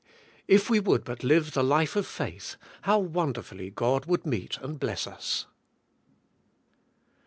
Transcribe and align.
If 0.47 0.67
we 0.67 0.79
would 0.79 1.03
but 1.03 1.19
liye 1.19 1.51
the 1.51 1.63
life 1.63 1.95
of 1.95 2.07
faith 2.07 2.55
how 2.81 2.97
wonderfully 2.97 3.69
God 3.69 4.05
would 4.07 4.25
meet 4.25 4.57
and 4.57 4.79
bless 4.79 5.05
us. 5.05 5.45